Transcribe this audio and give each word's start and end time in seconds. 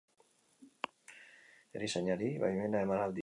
Erizainari 1.79 2.31
baimena 2.45 2.85
eman 2.87 3.05
al 3.05 3.15
diozu? 3.15 3.19